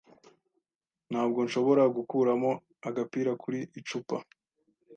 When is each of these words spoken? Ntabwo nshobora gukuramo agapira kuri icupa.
Ntabwo 1.11 1.39
nshobora 1.45 1.83
gukuramo 1.95 2.51
agapira 2.87 3.31
kuri 3.41 3.59
icupa. 3.79 4.17